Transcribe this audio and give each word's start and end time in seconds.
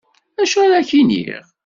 Acu 0.41 0.59
ara 0.63 0.75
ak-iniɣ. 0.79 1.45